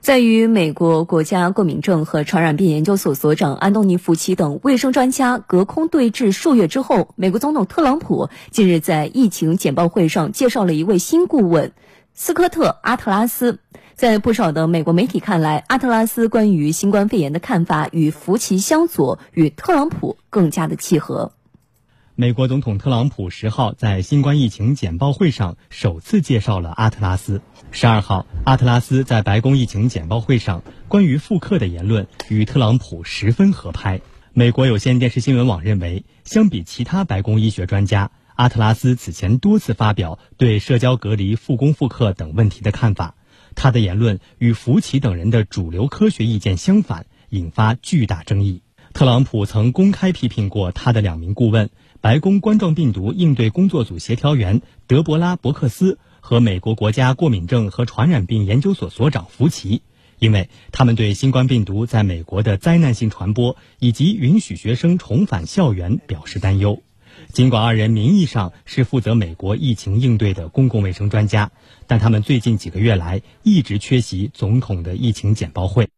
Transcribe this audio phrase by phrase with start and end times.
[0.00, 11.72] 在与美国国家过敏症和传染病研究所所长安东尼·福奇等卫生专家隔空对峙数月之后，美国总统特朗普近日在疫情简报会上介绍了一位新顾问
[12.14, 13.58] 斯科特·阿特拉斯。
[13.94, 21.32] 在不少的美国媒体看来，阿特拉斯关于新冠肺炎的看法与福奇相左，与特朗普更加的契合。
[22.20, 27.40] 美国总统特朗普十号在新冠疫情简报会上首次介绍了阿特拉斯。
[27.70, 34.02] 十二号，阿特拉斯在白宫疫情简报会上关于复刻的言论与特朗普十分合拍。
[34.34, 43.14] 美国有线电视新闻网认为，相比其他白宫医学专家，阿特拉斯此前多次发表对社交隔离、复工复课等问题的看法，
[43.54, 48.60] 他的言论与福奇等人的主流科学意见相反，引发巨大争议。
[48.92, 51.70] 特朗普曾公开批评过他的两名顾问。
[52.02, 59.82] 白宫冠状病毒应对工作组协调员德伯拉·伯克斯和美国国家过敏症和传染病研究所所长福奇，
[60.18, 66.82] 因为他们对新冠病毒在美国的灾难性传播以及允许学生重返校园表示担忧。
[67.32, 71.50] 尽管二人名义上是负责美国疫情应对的公共卫生专家，
[71.86, 75.90] 但他们最近几个月来一直缺席总统的疫情简报会。